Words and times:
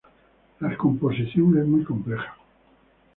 La 0.61 0.75
composición 0.75 1.59
es 1.59 1.67
muy 1.67 1.83
compleja. 1.83 2.35